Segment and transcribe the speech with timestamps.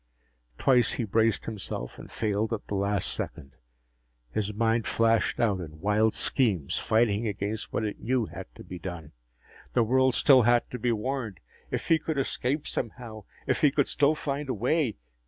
[0.57, 3.51] Twice he braced himself and failed at the last second.
[4.31, 8.79] His mind flashed out in wild schemes, fighting against what it knew had to be
[8.79, 9.11] done.
[9.73, 11.39] The world still had to be warned!
[11.69, 13.25] If he could escape, somehow...
[13.45, 14.97] if he could still find a way....